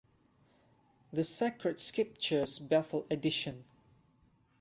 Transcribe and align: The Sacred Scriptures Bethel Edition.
The 1.13 1.23
Sacred 1.23 1.79
Scriptures 1.79 2.57
Bethel 2.57 3.05
Edition. 3.11 3.63